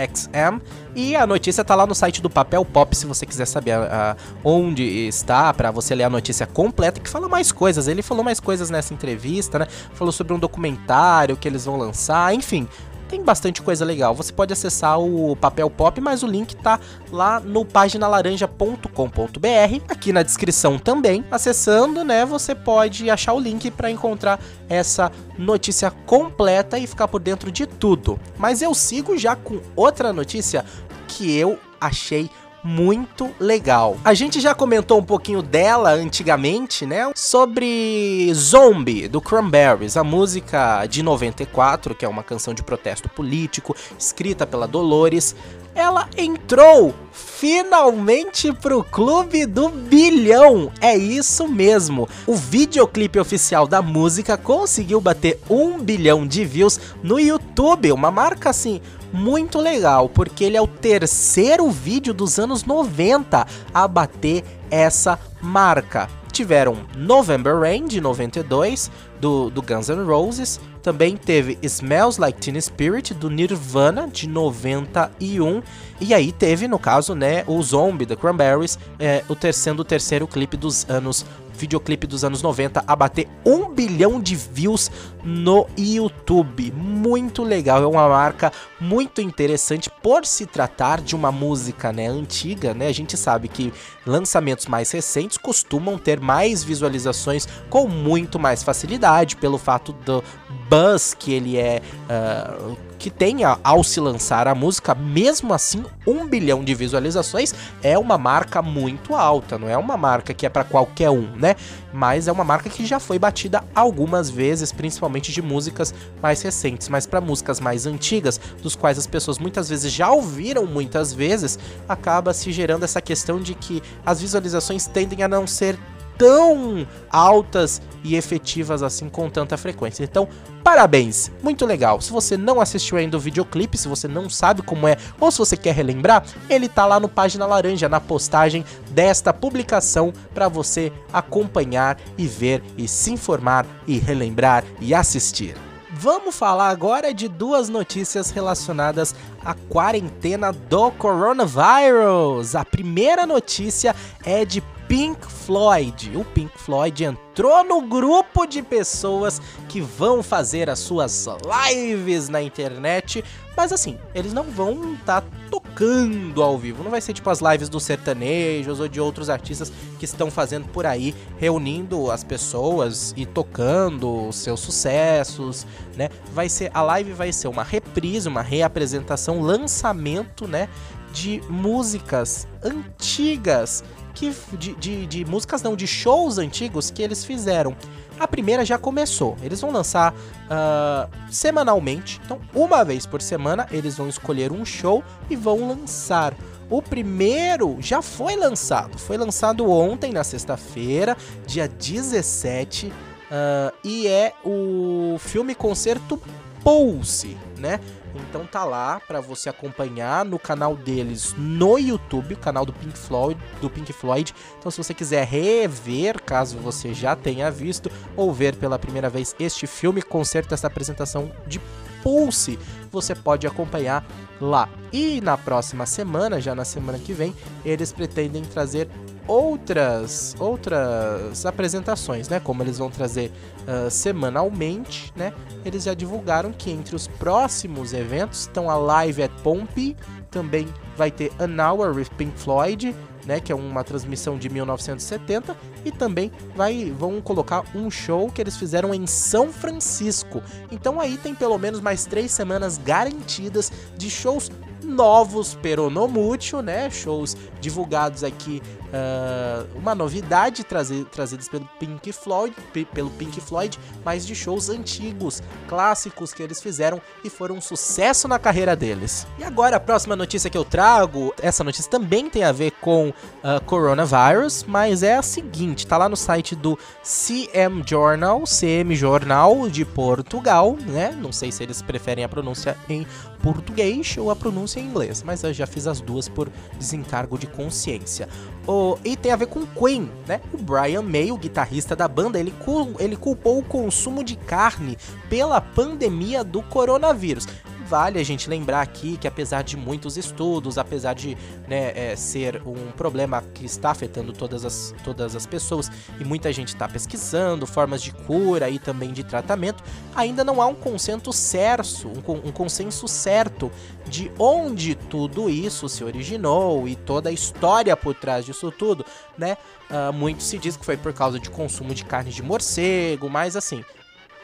E 0.96 1.16
a 1.16 1.26
notícia 1.26 1.64
tá 1.64 1.76
lá 1.76 1.86
no 1.86 1.96
site 1.96 2.22
do 2.22 2.30
Papel 2.30 2.64
Pop, 2.66 2.96
se 2.96 3.06
você 3.06 3.26
quiser 3.26 3.46
saber 3.46 3.72
a, 3.72 4.12
a, 4.12 4.16
onde 4.44 4.84
está, 4.84 5.54
para 5.54 5.72
você 5.72 5.96
ler 5.96 6.04
a 6.04 6.10
notícia 6.10 6.46
completa, 6.46 7.00
que 7.00 7.10
fala 7.10 7.28
mais 7.28 7.52
coisas. 7.52 7.88
Ele 7.88 8.02
falou 8.02 8.24
mais 8.24 8.40
coisas 8.40 8.70
nessa 8.70 8.94
entrevista, 8.94 9.60
né? 9.60 9.68
Falou 9.94 10.12
sobre 10.12 10.34
um 10.34 10.40
documentário 10.40 11.38
que 11.38 11.48
eles 11.48 11.66
vão 11.66 11.78
lançar, 11.78 12.34
enfim 12.34 12.68
tem 13.10 13.24
bastante 13.24 13.62
coisa 13.62 13.84
legal. 13.84 14.14
Você 14.14 14.32
pode 14.32 14.54
acessar 14.54 15.00
o 15.00 15.36
Papel 15.36 15.70
Pop, 15.70 16.00
mas 16.00 16.22
o 16.22 16.28
link 16.28 16.56
tá 16.56 16.80
lá 17.12 17.40
no 17.40 17.66
paginalaranja.com.br, 17.66 19.84
aqui 19.90 20.14
na 20.14 20.22
descrição 20.22 20.78
também. 20.78 21.26
Acessando, 21.32 22.06
né, 22.06 22.26
você 22.26 22.54
pode 22.54 23.10
achar 23.10 23.34
o 23.34 23.40
link 23.40 23.72
para 23.72 23.90
encontrar 23.90 24.40
essa 24.70 25.12
notícia 25.38 25.90
completa 25.90 26.78
e 26.78 26.86
ficar 26.86 27.08
por 27.08 27.20
dentro 27.20 27.52
de 27.52 27.66
tudo. 27.66 28.20
Mas 28.38 28.62
eu 28.62 28.74
sigo 28.76 29.18
já 29.18 29.36
com 29.36 29.60
outra 29.76 30.14
notícia 30.14 30.64
que 31.08 31.36
eu 31.36 31.58
achei 31.82 32.30
muito 32.64 33.30
legal. 33.40 33.98
A 34.04 34.14
gente 34.14 34.40
já 34.40 34.54
comentou 34.54 35.00
um 35.00 35.04
pouquinho 35.04 35.42
dela 35.42 35.92
antigamente, 35.92 36.86
né? 36.86 37.12
Sobre 37.16 38.32
Zombie, 38.34 39.08
do 39.08 39.22
Cranberries, 39.22 39.98
a 39.98 40.04
música 40.04 40.86
de 40.86 41.02
94, 41.04 41.96
que 41.96 42.06
é 42.06 42.08
uma 42.08 42.24
canção 42.24 42.54
de 42.54 42.64
protesto 42.64 43.10
político, 43.10 43.76
escrita 43.98 44.46
pela 44.46 44.68
Dolores. 44.68 45.36
Ela 45.76 46.10
entrou 46.18 46.94
finalmente 47.40 48.52
pro 48.52 48.84
clube 48.84 49.46
do 49.46 49.70
bilhão. 49.70 50.70
É 50.82 50.98
isso 50.98 51.48
mesmo. 51.48 52.08
O 52.28 52.36
videoclipe 52.36 53.18
oficial 53.18 53.66
da 53.66 53.82
música 53.82 54.38
conseguiu 54.38 55.00
bater 55.00 55.40
um 55.50 55.80
bilhão 55.80 56.28
de 56.28 56.44
views 56.44 56.78
no 57.02 57.18
YouTube, 57.18 57.94
uma 57.94 58.12
marca 58.12 58.50
assim 58.50 58.82
muito 59.14 59.58
legal, 59.58 60.10
porque 60.10 60.44
ele 60.44 60.58
é 60.58 60.62
o 60.62 60.68
terceiro 60.68 61.70
vídeo 61.72 62.14
dos 62.14 62.38
anos 62.38 62.66
90 62.66 63.48
a 63.74 63.88
bater 63.88 64.44
essa 64.70 65.18
marca. 65.42 66.10
Tiveram 66.34 66.78
November 66.96 67.58
Rain 67.58 67.88
de 67.88 68.02
92 68.02 68.92
do, 69.20 69.50
do 69.50 69.62
Guns 69.62 69.88
N' 69.88 70.04
Roses, 70.04 70.60
também 70.90 71.16
teve 71.16 71.56
Smells 71.62 72.20
Like 72.20 72.40
Teen 72.40 72.60
Spirit 72.60 73.14
do 73.14 73.30
Nirvana 73.30 74.08
de 74.08 74.28
91 74.28 75.62
e 76.02 76.16
aí 76.16 76.32
teve 76.32 76.68
no 76.68 76.80
caso 76.80 77.14
né 77.14 77.44
o 77.46 77.62
Zombie 77.62 78.08
da 78.08 78.16
Cranberries, 78.16 78.80
é, 78.98 79.24
o 79.30 79.36
terceiro, 79.36 79.82
o 79.82 79.84
terceiro 79.84 80.28
clipe 80.28 80.58
dos 80.58 80.90
anos 80.90 81.28
videoclipe 81.60 82.08
dos 82.08 82.24
anos 82.24 82.42
90 82.42 82.84
a 82.88 82.96
bater 82.96 83.28
um 83.46 83.70
bilhão 83.70 84.20
de 84.20 84.36
views 84.36 84.90
no 85.24 85.68
YouTube. 85.78 86.72
Muito 86.72 87.44
legal, 87.44 87.84
é 87.84 87.88
uma 87.88 88.08
marca 88.08 88.52
muito 88.80 89.22
interessante 89.22 89.90
por 90.02 90.26
se 90.26 90.46
tratar 90.46 91.02
de 91.02 91.16
uma 91.16 91.32
música 91.32 91.92
né, 91.92 92.08
antiga, 92.08 92.74
né? 92.74 92.88
A 92.88 92.94
gente 92.94 93.18
sabe 93.18 93.48
que 93.48 93.74
lançamentos 94.06 94.66
mais 94.66 94.90
recentes 94.92 95.38
costumam 95.38 95.98
ter 95.98 96.20
mais 96.20 96.64
visualizações 96.64 97.48
com 97.70 97.88
muito 97.88 98.40
mais 98.40 98.64
facilidade 98.64 99.36
pelo 99.36 99.58
fato 99.58 99.92
do 99.94 100.24
buzz 100.70 101.14
que 101.14 101.34
ele 101.34 101.58
é 101.58 101.82
uh, 102.10 102.89
que 103.00 103.10
tenha 103.10 103.58
ao 103.64 103.84
se 103.84 104.00
lançar 104.00 104.48
a 104.48 104.54
música, 104.54 104.94
mesmo 104.94 105.54
assim, 105.54 105.84
um 106.06 106.28
bilhão 106.28 106.64
de 106.64 106.76
visualizações 106.76 107.56
é 107.82 107.98
uma 107.98 108.18
marca 108.18 108.62
muito 108.62 109.16
alta, 109.16 109.58
não 109.58 109.70
é 109.70 109.78
uma 109.78 109.96
marca 109.96 110.34
que 110.34 110.46
é 110.46 110.50
para 110.50 110.66
qualquer 110.66 111.10
um, 111.10 111.32
né? 111.38 111.56
Mas 111.94 112.28
é 112.28 112.32
uma 112.32 112.44
marca 112.44 112.70
que 112.70 112.86
já 112.86 113.00
foi 113.00 113.18
batida 113.18 113.64
algumas 113.74 114.30
vezes, 114.30 114.72
principalmente 114.72 115.32
de 115.32 115.42
músicas 115.42 115.94
mais 116.22 116.42
recentes, 116.42 116.90
mas 116.90 117.08
para 117.08 117.22
músicas 117.22 117.60
mais 117.60 117.86
antigas, 117.86 118.40
dos 118.62 118.76
quais 118.76 119.00
as 119.00 119.08
pessoas 119.08 119.40
muitas 119.40 119.70
vezes 119.70 119.92
já 119.92 120.12
ouviram 120.12 120.66
muitas 120.66 121.14
vezes, 121.14 121.58
acaba 121.88 122.34
se 122.34 122.52
gerando 122.52 122.84
essa 122.84 123.02
questão 123.02 123.40
de 123.40 123.56
que 123.56 123.82
as 124.06 124.20
visualizações 124.22 124.86
tendem 124.86 125.24
a 125.24 125.28
não 125.28 125.48
ser 125.48 125.80
tão 126.20 126.86
altas 127.10 127.82
e 128.04 128.16
efetivas 128.16 128.84
assim 128.84 129.08
com 129.10 129.30
tanta 129.30 129.58
frequência. 129.58 130.04
Então, 130.04 130.28
parabéns, 130.62 131.32
muito 131.42 131.66
legal. 131.66 132.02
Se 132.02 132.12
você 132.12 132.36
não 132.36 132.60
assistiu 132.60 132.98
ainda 132.98 133.16
o 133.16 133.20
videoclipe, 133.20 133.78
se 133.78 133.88
você 133.88 134.08
não 134.08 134.30
sabe 134.30 134.62
como 134.62 134.86
é, 134.86 134.98
ou 135.18 135.32
se 135.32 135.40
você 135.40 135.56
quer 135.56 135.74
relembrar, 135.74 136.26
ele 136.50 136.68
tá 136.68 136.86
lá 136.86 137.00
no 137.00 137.08
Página 137.08 137.46
Laranja, 137.46 137.88
na 137.88 138.02
postagem 138.02 138.66
desta 138.92 139.34
publicação, 139.34 140.14
para 140.34 140.50
você 140.50 140.92
acompanhar 141.12 141.98
e 142.18 142.28
ver 142.28 142.62
e 142.78 142.88
se 142.88 143.12
informar 143.12 143.66
e 143.88 143.98
relembrar 143.98 144.66
e 144.82 144.94
assistir. 144.94 145.56
Vamos 145.92 146.36
falar 146.36 146.70
agora 146.70 147.14
de 147.14 147.28
duas 147.28 147.68
notícias 147.68 148.30
relacionadas 148.30 149.16
à 149.44 149.54
quarentena 149.54 150.52
do 150.52 150.92
coronavírus. 150.92 152.56
A 152.56 152.64
primeira 152.64 153.26
notícia 153.26 153.96
é 154.24 154.46
de 154.46 154.62
Pink 154.90 155.24
Floyd. 155.24 156.18
O 156.18 156.26
Pink 156.26 156.58
Floyd 156.58 157.04
entrou 157.04 157.64
no 157.64 157.84
grupo 157.84 158.48
de 158.48 158.64
pessoas 158.64 159.40
que 159.68 159.80
vão 159.80 160.24
fazer 160.24 160.68
as 160.68 160.80
suas 160.80 161.28
lives 161.70 162.28
na 162.28 162.42
internet, 162.42 163.24
mas 163.56 163.72
assim, 163.72 164.00
eles 164.16 164.34
não 164.34 164.46
vão 164.46 164.96
estar 164.96 165.22
tá 165.22 165.28
tocando 165.52 166.42
ao 166.42 166.58
vivo. 166.58 166.84
Não 166.84 166.90
vai 166.90 167.02
ser 167.02 167.14
tipo 167.14 167.30
as 167.30 167.40
lives 167.40 167.70
dos 167.70 167.84
sertanejos 167.84 168.80
ou 168.80 168.88
de 168.88 169.00
outros 169.00 169.30
artistas 169.30 169.72
que 170.00 170.06
estão 170.06 170.32
fazendo 170.32 170.68
por 170.70 170.88
aí, 170.88 171.14
reunindo 171.38 172.10
as 172.10 172.24
pessoas 172.24 173.14
e 173.16 173.28
tocando 173.28 174.30
os 174.30 174.38
seus 174.38 174.60
sucessos, 174.60 175.68
né? 175.96 176.10
Vai 176.34 176.50
ser 176.50 176.72
a 176.74 176.82
live 176.82 177.14
vai 177.14 177.32
ser 177.32 177.48
uma 177.48 177.64
reprise, 177.64 178.28
uma 178.28 178.42
reapresentação, 178.42 179.40
lançamento, 179.40 180.48
né, 180.48 180.68
de 181.14 181.42
músicas 181.48 182.48
antigas 182.64 183.84
que 184.20 184.36
de, 184.58 184.76
de, 184.76 185.06
de, 185.06 185.26
músicas 185.26 185.64
não, 185.64 185.78
de 185.78 185.88
shows 185.88 186.38
antigos 186.38 186.92
que 186.92 187.02
eles 187.02 187.24
fizeram. 187.24 187.74
A 188.20 188.28
primeira 188.28 188.66
já 188.66 188.78
começou. 188.78 189.38
Eles 189.42 189.62
vão 189.62 189.72
lançar 189.72 190.14
uh, 190.14 191.10
semanalmente. 191.32 192.20
Então, 192.26 192.42
uma 192.54 192.84
vez 192.84 193.06
por 193.06 193.22
semana, 193.22 193.66
eles 193.72 193.96
vão 193.96 194.10
escolher 194.10 194.52
um 194.52 194.66
show 194.66 195.02
e 195.30 195.38
vão 195.38 195.70
lançar. 195.70 196.36
O 196.70 196.82
primeiro 196.82 197.78
já 197.80 198.02
foi 198.02 198.36
lançado. 198.36 199.00
Foi 199.00 199.18
lançado 199.18 199.72
ontem, 199.72 200.12
na 200.12 200.26
sexta-feira, 200.26 201.16
dia 201.48 201.70
17. 201.70 202.88
Uh, 202.88 202.92
ah, 203.32 203.74
e 203.86 204.06
é 204.06 204.34
o 204.44 205.16
filme 205.18 205.56
concerto 205.56 206.22
Pulse, 206.62 207.38
né? 207.58 207.80
Então 208.16 208.46
tá 208.46 208.64
lá 208.64 209.00
para 209.00 209.22
você 209.22 209.50
acompanhar 209.50 210.26
no 210.26 210.40
canal 210.40 210.76
deles 210.76 211.34
no 211.38 211.78
YouTube, 211.78 212.34
o 212.34 212.38
canal 212.38 212.66
do 212.66 212.74
Pink 212.74 212.98
Floyd, 212.98 213.40
do 213.62 213.70
Pink 213.70 213.94
Floyd. 213.94 214.34
Então 214.58 214.72
se 214.72 214.78
você 214.78 214.94
quiser 214.94 215.26
rever, 215.26 216.22
caso 216.22 216.58
você 216.58 216.94
já 216.94 217.16
tenha 217.16 217.52
visto 217.52 217.92
ou 218.16 218.34
ver 218.34 218.56
pela 218.56 218.80
primeira 218.80 219.10
vez 219.10 219.36
este 219.40 219.68
filme, 219.68 220.02
concerto 220.02 220.54
essa 220.54 220.68
apresentação 220.68 221.32
de 221.48 221.60
Pulse, 222.02 222.58
você 222.92 223.14
pode 223.14 223.46
acompanhar 223.46 224.06
lá. 224.40 224.70
E 224.92 225.22
na 225.22 225.38
próxima 225.38 225.86
semana, 225.86 226.40
já 226.40 226.56
na 226.56 226.66
semana 226.66 226.98
que 226.98 227.14
vem, 227.14 227.36
eles 227.64 227.92
pretendem 227.92 228.44
trazer 228.44 228.88
outras 229.28 230.36
outras 230.40 231.46
apresentações, 231.46 232.28
né? 232.30 232.40
Como 232.40 232.64
eles 232.64 232.78
vão 232.78 232.90
trazer 232.90 233.32
uh, 233.68 233.90
semanalmente, 233.90 235.14
né? 235.16 235.34
Eles 235.64 235.84
já 235.84 235.94
divulgaram 235.94 236.52
que 236.52 236.72
entre 236.72 236.96
os 236.96 237.08
próximos 237.08 237.94
eventos 237.94 238.42
estão 238.42 238.70
a 238.70 238.76
Live 238.76 239.24
at 239.24 239.32
Pompeii, 239.44 239.96
também 240.30 240.68
vai 240.96 241.12
ter 241.12 241.32
An 241.40 241.58
Hour 241.64 241.96
with 241.96 242.10
Pink 242.18 242.38
Floyd, 242.38 242.96
né, 243.26 243.40
que 243.40 243.52
é 243.52 243.56
uma 243.56 243.84
transmissão 243.84 244.38
de 244.38 244.50
1970, 244.50 245.56
e 245.86 245.92
também 245.92 246.32
vai, 246.56 246.92
vão 246.98 247.22
colocar 247.22 247.64
um 247.76 247.90
show 247.90 248.30
que 248.32 248.42
eles 248.42 248.58
fizeram 248.58 248.94
em 248.94 249.06
São 249.06 249.52
Francisco. 249.52 250.42
Então 250.72 251.00
aí 251.00 251.18
tem 251.18 251.36
pelo 251.36 251.58
menos 251.58 251.80
mais 251.80 252.06
três 252.06 252.32
semanas 252.32 252.78
garantidas 252.78 253.72
de 253.98 254.10
shows 254.10 254.50
novos 254.84 255.54
peronomútil, 255.54 256.62
né? 256.62 256.90
Shows 256.90 257.38
divulgados 257.62 258.24
aqui, 258.24 258.62
uh, 258.90 259.78
uma 259.78 259.96
novidade 259.96 260.64
trazi 260.64 261.06
trazidas 261.12 261.48
pelo 261.48 261.68
Pink 261.80 262.12
Floyd, 262.12 262.56
pelo 262.94 263.10
Pink 263.12 263.40
Floyd, 263.42 263.78
mas 264.04 264.26
de 264.26 264.36
shows 264.36 264.70
antigos, 264.70 265.42
clássicos 265.68 266.34
que 266.34 266.44
eles 266.44 266.62
fizeram 266.62 267.02
e 267.24 267.30
foram 267.30 267.56
um 267.56 267.62
sucesso 267.62 268.28
na 268.28 268.40
carreira 268.40 268.76
deles. 268.76 269.28
E 269.38 269.44
agora 269.44 269.78
a 269.78 269.80
próxima 269.80 270.16
notícia 270.16 270.50
que 270.50 270.58
eu 270.58 270.66
trago, 270.66 271.34
essa 271.42 271.64
notícia 271.64 271.90
também 271.90 272.30
tem 272.30 272.44
a 272.44 272.52
ver 272.52 272.72
com 272.82 273.10
uh, 273.10 273.64
coronavirus, 273.66 274.66
mas 274.68 275.04
é 275.04 275.16
a 275.16 275.22
seguinte, 275.22 275.88
tá 275.88 275.98
lá 275.98 276.10
no 276.10 276.18
site 276.18 276.56
do 276.56 276.78
CM 277.04 277.84
Journal, 277.86 278.44
CM 278.46 278.96
Jornal 278.96 279.70
de 279.70 279.86
Portugal, 279.86 280.78
né? 280.88 281.16
Não 281.20 281.32
sei 281.32 281.52
se 281.52 281.64
eles 281.64 281.82
preferem 281.82 282.24
a 282.24 282.30
pronúncia 282.30 282.78
em 282.90 283.06
português 283.42 284.16
ou 284.18 284.30
a 284.30 284.36
pronúncia 284.36 284.80
em 284.80 284.86
inglês, 284.86 285.24
mas 285.24 285.44
eu 285.44 285.54
já 285.54 285.66
fiz 285.66 285.88
as 285.88 286.02
duas 286.02 286.28
por 286.28 286.50
desencargo 286.78 287.38
de 287.38 287.48
consciência. 287.48 288.28
O, 288.68 288.79
e 289.04 289.16
tem 289.16 289.32
a 289.32 289.36
ver 289.36 289.48
com 289.48 289.66
Queen, 289.66 290.10
né? 290.28 290.42
O 290.54 290.58
Brian 290.58 291.02
May, 291.02 291.32
o 291.32 291.38
guitarrista 291.38 291.96
da 291.96 292.08
banda, 292.08 292.40
ele, 292.40 292.54
ele 293.00 293.16
culpou 293.16 293.60
o 293.60 293.64
consumo 293.64 294.24
de 294.24 294.36
carne 294.36 294.98
pela 295.30 295.60
pandemia 295.62 296.44
do 296.44 296.62
coronavírus 296.62 297.48
vale 297.90 298.20
a 298.20 298.24
gente 298.24 298.48
lembrar 298.48 298.82
aqui 298.82 299.18
que 299.18 299.28
apesar 299.28 299.64
de 299.64 299.76
muitos 299.76 300.16
estudos, 300.16 300.78
apesar 300.78 301.16
de 301.16 301.36
né, 301.68 301.92
é, 301.96 302.16
ser 302.16 302.62
um 302.64 302.92
problema 302.92 303.42
que 303.42 303.66
está 303.66 303.90
afetando 303.90 304.32
todas 304.32 304.64
as, 304.64 304.94
todas 305.04 305.36
as 305.36 305.48
pessoas 305.48 305.90
e 306.20 306.24
muita 306.24 306.54
gente 306.54 306.68
está 306.68 306.88
pesquisando 306.88 307.66
formas 307.66 308.04
de 308.04 308.12
cura 308.12 308.70
e 308.70 308.78
também 308.78 309.12
de 309.12 309.24
tratamento, 309.24 309.84
ainda 310.16 310.44
não 310.44 310.62
há 310.62 310.68
um 310.68 310.76
consenso 310.76 311.34
certo, 311.34 312.08
um, 312.08 312.50
um 312.50 312.52
consenso 312.52 313.08
certo 313.08 313.72
de 314.08 314.32
onde 314.38 314.94
tudo 314.94 315.50
isso 315.50 315.90
se 315.90 316.04
originou 316.04 316.88
e 316.88 316.96
toda 316.96 317.30
a 317.30 317.32
história 317.32 317.98
por 317.98 318.14
trás 318.14 318.46
disso 318.46 318.72
tudo, 318.72 319.04
né? 319.36 319.58
Uh, 319.90 320.14
muito 320.14 320.44
se 320.44 320.60
diz 320.60 320.78
que 320.78 320.86
foi 320.86 320.96
por 320.96 321.12
causa 321.14 321.40
de 321.40 321.50
consumo 321.50 321.96
de 321.96 322.06
carne 322.06 322.30
de 322.30 322.44
morcego, 322.44 323.28
mas 323.28 323.56
assim, 323.56 323.84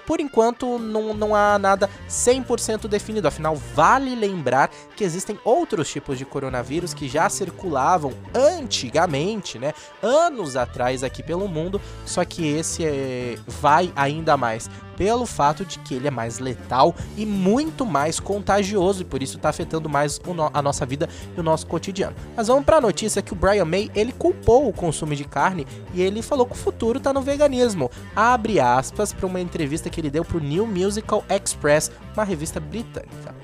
por 0.05 0.19
enquanto 0.19 0.77
não, 0.79 1.13
não 1.13 1.35
há 1.35 1.57
nada 1.57 1.89
100% 2.09 2.87
definido. 2.87 3.27
Afinal, 3.27 3.55
vale 3.55 4.15
lembrar 4.15 4.69
que 4.95 5.03
existem 5.03 5.39
outros 5.43 5.89
tipos 5.89 6.17
de 6.17 6.25
coronavírus 6.25 6.93
que 6.93 7.07
já 7.07 7.29
circulavam 7.29 8.13
antigamente, 8.33 9.59
né? 9.59 9.73
Anos 10.01 10.55
atrás 10.55 11.03
aqui 11.03 11.23
pelo 11.23 11.47
mundo, 11.47 11.81
só 12.05 12.23
que 12.23 12.47
esse 12.47 12.85
é, 12.85 13.37
vai 13.47 13.91
ainda 13.95 14.37
mais 14.37 14.69
pelo 14.97 15.25
fato 15.25 15.65
de 15.65 15.79
que 15.79 15.95
ele 15.95 16.07
é 16.07 16.11
mais 16.11 16.39
letal 16.39 16.95
e 17.17 17.25
muito 17.25 17.85
mais 17.85 18.19
contagioso 18.19 19.01
e 19.01 19.05
por 19.05 19.21
isso 19.21 19.37
está 19.37 19.49
afetando 19.49 19.89
mais 19.89 20.19
a 20.53 20.61
nossa 20.61 20.85
vida 20.85 21.09
e 21.35 21.39
o 21.39 21.43
nosso 21.43 21.67
cotidiano. 21.67 22.15
Mas 22.35 22.47
vamos 22.47 22.65
para 22.65 22.77
a 22.77 22.81
notícia 22.81 23.21
que 23.21 23.33
o 23.33 23.35
Brian 23.35 23.65
May 23.65 23.91
ele 23.95 24.11
culpou 24.11 24.67
o 24.67 24.73
consumo 24.73 25.15
de 25.15 25.25
carne 25.25 25.67
e 25.93 26.01
ele 26.01 26.21
falou 26.21 26.45
que 26.45 26.53
o 26.53 26.57
futuro 26.57 26.97
está 26.97 27.13
no 27.13 27.21
veganismo. 27.21 27.89
Abre 28.15 28.59
aspas 28.59 29.13
para 29.13 29.25
uma 29.25 29.39
entrevista 29.39 29.89
que 29.89 29.99
ele 29.99 30.09
deu 30.09 30.23
para 30.23 30.37
o 30.37 30.41
New 30.41 30.65
Musical 30.65 31.23
Express, 31.29 31.91
uma 32.13 32.23
revista 32.23 32.59
britânica. 32.59 33.35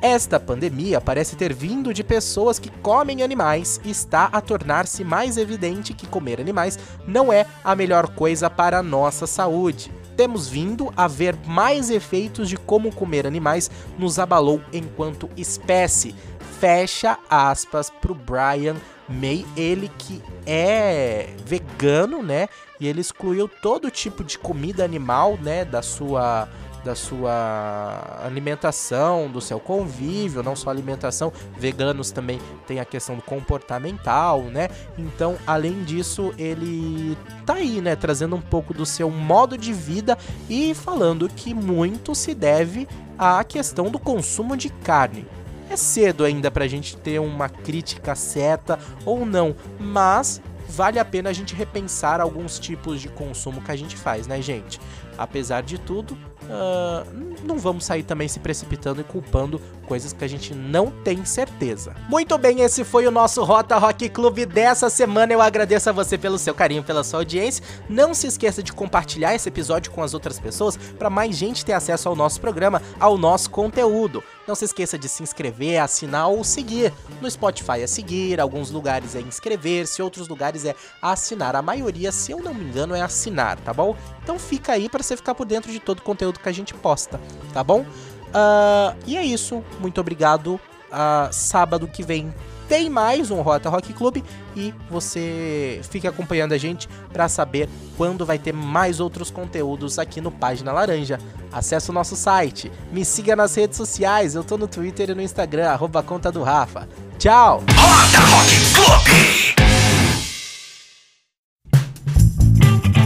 Esta 0.00 0.40
pandemia 0.40 1.00
parece 1.00 1.36
ter 1.36 1.54
vindo 1.54 1.94
de 1.94 2.02
pessoas 2.02 2.58
que 2.58 2.68
comem 2.68 3.22
animais 3.22 3.80
e 3.84 3.90
está 3.92 4.24
a 4.32 4.40
tornar-se 4.40 5.04
mais 5.04 5.36
evidente 5.36 5.94
que 5.94 6.08
comer 6.08 6.40
animais 6.40 6.76
não 7.06 7.32
é 7.32 7.46
a 7.62 7.76
melhor 7.76 8.08
coisa 8.08 8.50
para 8.50 8.78
a 8.78 8.82
nossa 8.82 9.28
saúde 9.28 9.92
temos 10.16 10.48
vindo 10.48 10.92
a 10.96 11.08
ver 11.08 11.36
mais 11.46 11.90
efeitos 11.90 12.48
de 12.48 12.56
como 12.56 12.94
comer 12.94 13.26
animais 13.26 13.70
nos 13.98 14.18
abalou 14.18 14.60
enquanto 14.72 15.28
espécie. 15.36 16.14
Fecha 16.60 17.18
aspas 17.28 17.90
pro 17.90 18.14
Brian 18.14 18.76
May, 19.08 19.44
ele 19.56 19.90
que 19.98 20.22
é 20.46 21.34
vegano, 21.44 22.22
né? 22.22 22.48
E 22.78 22.86
ele 22.86 23.00
excluiu 23.00 23.48
todo 23.48 23.90
tipo 23.90 24.24
de 24.24 24.38
comida 24.38 24.84
animal, 24.84 25.38
né, 25.40 25.64
da 25.64 25.82
sua 25.82 26.48
da 26.84 26.94
sua 26.94 28.20
alimentação, 28.24 29.30
do 29.30 29.40
seu 29.40 29.60
convívio, 29.60 30.42
não 30.42 30.56
só 30.56 30.70
alimentação, 30.70 31.32
veganos 31.56 32.10
também 32.10 32.40
tem 32.66 32.80
a 32.80 32.84
questão 32.84 33.16
do 33.16 33.22
comportamental, 33.22 34.42
né? 34.42 34.68
Então, 34.98 35.36
além 35.46 35.82
disso, 35.84 36.34
ele 36.36 37.16
tá 37.46 37.54
aí, 37.54 37.80
né, 37.80 37.94
trazendo 37.94 38.36
um 38.36 38.40
pouco 38.40 38.74
do 38.74 38.84
seu 38.84 39.10
modo 39.10 39.56
de 39.56 39.72
vida 39.72 40.18
e 40.48 40.74
falando 40.74 41.28
que 41.28 41.54
muito 41.54 42.14
se 42.14 42.34
deve 42.34 42.88
à 43.18 43.42
questão 43.44 43.90
do 43.90 43.98
consumo 43.98 44.56
de 44.56 44.68
carne. 44.68 45.26
É 45.70 45.76
cedo 45.76 46.24
ainda 46.24 46.50
pra 46.50 46.66
gente 46.66 46.96
ter 46.96 47.18
uma 47.18 47.48
crítica 47.48 48.14
certa 48.14 48.78
ou 49.06 49.24
não, 49.24 49.56
mas 49.78 50.42
vale 50.68 50.98
a 50.98 51.04
pena 51.04 51.30
a 51.30 51.32
gente 51.32 51.54
repensar 51.54 52.20
alguns 52.20 52.58
tipos 52.58 53.00
de 53.00 53.08
consumo 53.08 53.62
que 53.62 53.70
a 53.70 53.76
gente 53.76 53.96
faz, 53.96 54.26
né, 54.26 54.42
gente? 54.42 54.80
Apesar 55.16 55.62
de 55.62 55.78
tudo, 55.78 56.16
uh, 56.44 57.06
não 57.44 57.58
vamos 57.58 57.84
sair 57.84 58.02
também 58.02 58.28
se 58.28 58.38
precipitando 58.38 59.00
e 59.00 59.04
culpando 59.04 59.60
coisas 59.86 60.12
que 60.12 60.24
a 60.24 60.28
gente 60.28 60.54
não 60.54 60.90
tem 60.90 61.24
certeza. 61.24 61.94
Muito 62.08 62.36
bem, 62.38 62.60
esse 62.60 62.84
foi 62.84 63.06
o 63.06 63.10
nosso 63.10 63.42
Rota 63.42 63.76
Rock 63.78 64.08
Club 64.08 64.46
dessa 64.46 64.88
semana. 64.88 65.32
Eu 65.32 65.42
agradeço 65.42 65.90
a 65.90 65.92
você 65.92 66.16
pelo 66.16 66.38
seu 66.38 66.54
carinho, 66.54 66.82
pela 66.82 67.04
sua 67.04 67.20
audiência. 67.20 67.64
Não 67.88 68.14
se 68.14 68.26
esqueça 68.26 68.62
de 68.62 68.72
compartilhar 68.72 69.34
esse 69.34 69.48
episódio 69.48 69.92
com 69.92 70.02
as 70.02 70.14
outras 70.14 70.38
pessoas 70.38 70.76
para 70.76 71.10
mais 71.10 71.36
gente 71.36 71.64
ter 71.64 71.72
acesso 71.72 72.08
ao 72.08 72.16
nosso 72.16 72.40
programa, 72.40 72.80
ao 72.98 73.18
nosso 73.18 73.50
conteúdo. 73.50 74.22
Não 74.46 74.54
se 74.54 74.64
esqueça 74.64 74.98
de 74.98 75.08
se 75.08 75.22
inscrever, 75.22 75.78
assinar 75.80 76.28
ou 76.28 76.42
seguir. 76.42 76.92
No 77.20 77.30
Spotify 77.30 77.82
é 77.82 77.86
seguir, 77.86 78.40
alguns 78.40 78.70
lugares 78.70 79.14
é 79.14 79.20
inscrever-se, 79.20 80.02
outros 80.02 80.28
lugares 80.28 80.64
é 80.64 80.74
assinar. 81.00 81.54
A 81.54 81.62
maioria, 81.62 82.10
se 82.10 82.32
eu 82.32 82.40
não 82.40 82.52
me 82.52 82.64
engano, 82.64 82.94
é 82.94 83.00
assinar, 83.00 83.58
tá 83.60 83.72
bom? 83.72 83.96
Então 84.22 84.38
fica 84.38 84.72
aí 84.72 84.88
para 84.88 85.02
você 85.02 85.16
ficar 85.16 85.34
por 85.34 85.46
dentro 85.46 85.70
de 85.70 85.78
todo 85.78 86.00
o 86.00 86.02
conteúdo 86.02 86.40
que 86.40 86.48
a 86.48 86.52
gente 86.52 86.74
posta, 86.74 87.20
tá 87.52 87.62
bom? 87.62 87.80
Uh, 87.80 88.96
e 89.06 89.16
é 89.16 89.24
isso. 89.24 89.62
Muito 89.80 90.00
obrigado. 90.00 90.54
Uh, 90.54 91.32
sábado 91.32 91.86
que 91.86 92.02
vem 92.02 92.34
tem 92.72 92.88
mais 92.88 93.30
um 93.30 93.42
Rota 93.42 93.68
Rock 93.68 93.92
Club 93.92 94.22
e 94.56 94.72
você 94.88 95.78
fique 95.90 96.08
acompanhando 96.08 96.52
a 96.52 96.56
gente 96.56 96.88
para 97.12 97.28
saber 97.28 97.68
quando 97.98 98.24
vai 98.24 98.38
ter 98.38 98.54
mais 98.54 98.98
outros 98.98 99.30
conteúdos 99.30 99.98
aqui 99.98 100.22
no 100.22 100.30
Página 100.30 100.72
Laranja. 100.72 101.18
Acesse 101.52 101.90
o 101.90 101.92
nosso 101.92 102.16
site, 102.16 102.72
me 102.90 103.04
siga 103.04 103.36
nas 103.36 103.54
redes 103.54 103.76
sociais, 103.76 104.34
eu 104.34 104.42
tô 104.42 104.56
no 104.56 104.66
Twitter 104.66 105.10
e 105.10 105.14
no 105.14 105.20
Instagram, 105.20 105.68
arroba 105.68 106.02
conta 106.02 106.32
do 106.32 106.42
Rafa. 106.42 106.88
Tchau! 107.18 107.62
Rota 107.76 108.20
Rock 108.20 108.56
Club! 108.72 109.21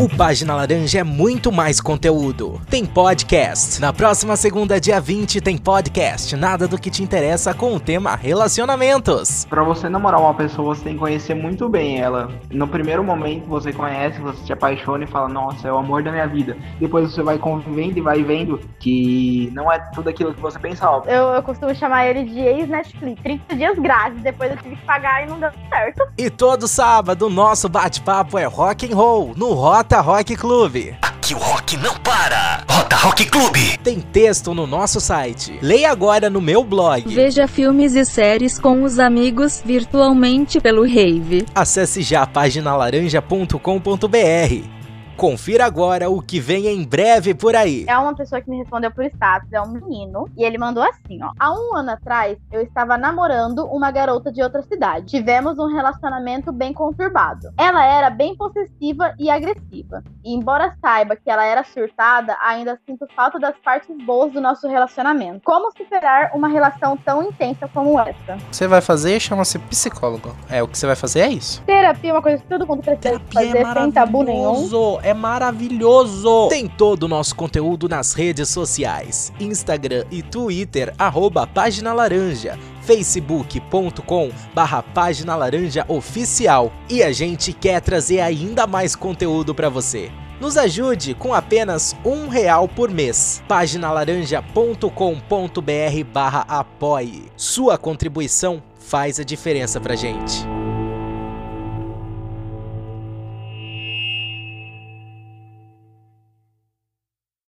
O 0.07 0.09
Página 0.09 0.55
Laranja 0.55 1.01
é 1.01 1.03
muito 1.03 1.51
mais 1.51 1.81
conteúdo. 1.81 2.61
Tem 2.71 2.87
podcast. 2.87 3.81
Na 3.81 3.93
próxima 3.93 4.37
segunda, 4.37 4.81
dia 4.81 5.01
20, 5.01 5.41
tem 5.41 5.59
podcast. 5.59 6.37
Nada 6.37 6.69
do 6.69 6.79
que 6.79 6.93
te 6.93 7.03
interessa 7.03 7.53
com 7.53 7.75
o 7.75 7.81
tema 7.81 8.15
relacionamentos. 8.15 9.45
Para 9.47 9.65
você 9.65 9.89
namorar 9.89 10.21
uma 10.21 10.33
pessoa, 10.33 10.77
você 10.77 10.85
tem 10.85 10.93
que 10.93 11.01
conhecer 11.01 11.35
muito 11.35 11.69
bem 11.69 11.99
ela. 11.99 12.31
No 12.53 12.69
primeiro 12.69 13.03
momento, 13.03 13.49
você 13.49 13.73
conhece, 13.73 14.21
você 14.21 14.47
se 14.47 14.53
apaixona 14.53 15.03
e 15.03 15.09
fala: 15.09 15.29
Nossa, 15.29 15.67
é 15.67 15.73
o 15.73 15.77
amor 15.77 16.05
da 16.05 16.13
minha 16.13 16.29
vida. 16.29 16.57
Depois 16.79 17.11
você 17.11 17.21
vai 17.21 17.37
convivendo 17.37 17.99
e 17.99 18.01
vai 18.01 18.23
vendo 18.23 18.61
que 18.79 19.51
não 19.53 19.73
é 19.73 19.81
tudo 19.93 20.09
aquilo 20.09 20.33
que 20.33 20.41
você 20.41 20.57
pensava. 20.57 21.11
Eu, 21.11 21.31
eu 21.31 21.43
costumo 21.43 21.75
chamar 21.75 22.07
ele 22.07 22.23
de 22.31 22.39
ex-Netflix. 22.39 23.21
30 23.25 23.57
dias 23.57 23.77
grátis, 23.81 24.23
depois 24.23 24.53
eu 24.53 24.57
tive 24.59 24.77
que 24.77 24.87
pagar 24.87 25.25
e 25.25 25.27
não 25.29 25.41
deu 25.41 25.51
certo. 25.69 26.07
E 26.17 26.31
todo 26.31 26.69
sábado, 26.69 27.27
o 27.27 27.31
nosso 27.31 27.69
bate-papo 27.69 28.39
é 28.39 28.45
rock 28.45 28.87
and 28.87 28.95
roll 28.95 29.35
no 29.37 29.53
Rota 29.53 29.96
Rota 29.97 30.01
Rock 30.01 30.37
Clube. 30.37 30.95
Aqui 31.01 31.35
o 31.35 31.39
rock 31.39 31.77
não 31.79 31.95
para. 32.01 32.63
Rota 32.69 32.97
Rock 32.97 33.25
Clube. 33.25 33.79
Tem 33.79 33.99
texto 33.99 34.53
no 34.53 34.67
nosso 34.67 35.01
site. 35.01 35.59
Leia 35.63 35.91
agora 35.91 36.29
no 36.29 36.39
meu 36.39 36.63
blog. 36.63 37.15
Veja 37.15 37.49
filmes 37.49 37.95
e 37.95 38.05
séries 38.05 38.59
com 38.59 38.83
os 38.83 38.99
amigos 38.99 39.63
virtualmente 39.65 40.61
pelo 40.61 40.83
Rave. 40.83 41.47
Acesse 41.55 42.03
já 42.03 42.23
a 42.23 42.27
página 42.27 42.77
laranja.com.br. 42.77 44.76
Confira 45.17 45.65
agora 45.65 46.11
o 46.11 46.21
que 46.21 46.39
vem 46.39 46.67
em 46.67 46.85
breve 46.85 47.35
por 47.35 47.57
aí. 47.57 47.87
É 47.89 47.97
uma 47.97 48.15
pessoa 48.15 48.39
que 48.39 48.51
me 48.51 48.59
respondeu 48.59 48.91
por 48.91 49.03
status, 49.07 49.51
é 49.51 49.61
um 49.63 49.69
menino. 49.69 50.29
E 50.37 50.45
ele 50.45 50.59
mandou 50.59 50.83
assim, 50.83 51.23
ó. 51.23 51.31
Há 51.41 51.53
um 51.55 51.75
ano 51.75 51.93
atrás, 51.93 52.37
eu 52.53 52.61
estava 52.61 52.99
namorando 52.99 53.65
uma 53.65 53.91
garota 53.91 54.31
de 54.31 54.43
outra 54.43 54.61
cidade. 54.61 55.07
Tivemos 55.07 55.59
um 55.59 55.73
relacionamento 55.73 56.53
bem 56.53 56.75
conturbado. 56.75 57.49
Ela 57.57 57.83
era 57.87 58.11
bem 58.11 58.37
possessiva 58.37 59.15
e 59.19 59.31
agressiva. 59.31 60.05
E 60.23 60.35
embora 60.35 60.77
saiba 60.83 61.17
que 61.17 61.31
ela 61.31 61.47
era 61.47 61.65
surtada, 61.65 62.37
ainda 62.43 62.79
sinto 62.85 63.07
falta 63.17 63.39
das 63.39 63.57
partes 63.65 63.97
boas 64.05 64.33
do 64.35 64.41
nosso 64.41 64.69
relacionamento. 64.69 65.41
Como 65.45 65.73
superar 65.75 66.33
uma 66.35 66.49
relação 66.49 66.95
tão 66.95 67.23
intensa 67.23 67.67
como 67.73 67.99
essa? 67.99 68.37
Você 68.53 68.69
vai 68.69 68.83
fazer 68.83 69.19
chama-se 69.19 69.59
psicólogo. 69.61 70.37
É, 70.51 70.63
o 70.63 70.69
que 70.69 70.77
você 70.77 70.87
vai 70.87 70.97
fazer 70.97 71.21
é 71.21 71.29
isso. 71.29 71.63
Terapia 71.63 72.11
é 72.11 72.13
uma 72.13 72.23
coisa 72.23 72.43
que 72.43 72.49
todo 72.49 72.67
mundo 72.67 72.83
precisa 72.83 73.19
fazer 73.33 73.67
sem 73.73 73.93
tabu 73.93 74.23
nenhum. 74.23 74.67
É 75.07 75.15
maravilhoso. 75.15 76.49
Tem 76.49 76.67
todo 76.67 77.05
o 77.05 77.09
nosso 77.09 77.37
conteúdo 77.37 77.89
nas 77.89 78.13
redes 78.13 78.49
sociais, 78.49 79.33
Instagram 79.39 80.05
e 80.11 80.21
Twitter, 80.21 80.93
arroba 80.99 81.47
Página 81.47 81.93
Laranja, 81.93 82.59
facebook.com 82.83 84.33
barra 84.53 84.83
Página 84.83 85.37
Laranja 85.37 85.85
Oficial. 85.87 86.73
E 86.91 87.05
a 87.05 87.13
gente 87.13 87.53
quer 87.53 87.81
trazer 87.81 88.19
ainda 88.19 88.67
mais 88.67 88.97
conteúdo 88.97 89.55
pra 89.55 89.69
você. 89.69 90.11
Nos 90.41 90.57
ajude 90.57 91.15
com 91.15 91.33
apenas 91.33 91.95
um 92.05 92.27
real 92.27 92.67
por 92.67 92.91
mês. 92.91 93.41
Paginalaranja.com.br 93.47 96.05
barra 96.13 96.45
apoie. 96.49 97.31
Sua 97.37 97.79
contribuição 97.79 98.61
faz 98.77 99.21
a 99.21 99.25
diferença 99.25 99.81
pra 99.81 99.95
gente. 99.95 100.56